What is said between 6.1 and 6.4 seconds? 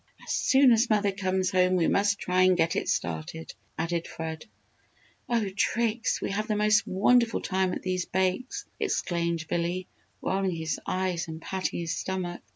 we